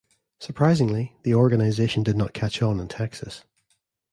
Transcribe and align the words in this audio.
Surprisingly, 0.39 1.15
the 1.21 1.35
organization 1.35 2.01
did 2.01 2.17
not 2.17 2.33
catch 2.33 2.59
on 2.63 2.79
in 2.79 2.87
Texas. 2.87 3.43